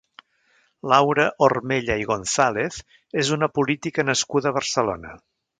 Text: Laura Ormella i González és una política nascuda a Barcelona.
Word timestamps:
Laura 0.93 1.25
Ormella 1.49 1.99
i 2.05 2.09
González 2.13 2.81
és 3.25 3.31
una 3.39 3.53
política 3.59 4.09
nascuda 4.11 4.55
a 4.55 4.61
Barcelona. 4.61 5.17